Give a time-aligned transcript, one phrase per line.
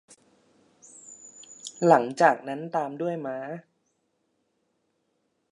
[1.87, 3.37] หลังจากนั้นตามด้วยม้า